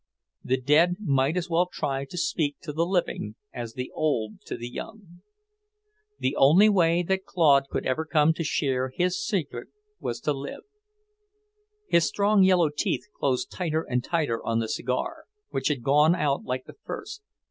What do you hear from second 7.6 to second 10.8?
could ever come to share his secret, was to live.